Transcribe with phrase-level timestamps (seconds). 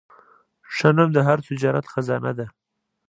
[0.75, 2.45] ښه نوم د هر تجارت خزانه ده.